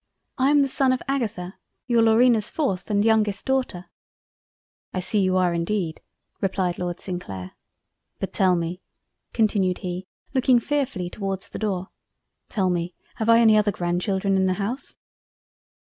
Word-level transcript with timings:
I 0.39 0.49
am 0.49 0.63
the 0.63 0.67
son 0.67 0.91
of 0.93 1.03
Agatha 1.07 1.59
your 1.85 2.01
Laurina's 2.01 2.49
4th 2.49 2.89
and 2.89 3.05
youngest 3.05 3.45
Daughter," 3.45 3.85
"I 4.95 4.99
see 4.99 5.19
you 5.19 5.37
are 5.37 5.53
indeed; 5.53 6.01
replied 6.41 6.79
Lord 6.79 6.99
St. 6.99 7.21
Clair—But 7.21 8.33
tell 8.33 8.55
me 8.55 8.81
(continued 9.31 9.77
he 9.85 10.07
looking 10.33 10.57
fearfully 10.59 11.11
towards 11.11 11.49
the 11.49 11.59
Door) 11.59 11.89
tell 12.49 12.71
me, 12.71 12.95
have 13.17 13.29
I 13.29 13.41
any 13.41 13.55
other 13.55 13.71
Grand 13.71 14.01
children 14.01 14.37
in 14.37 14.47
the 14.47 14.53
House." 14.55 14.95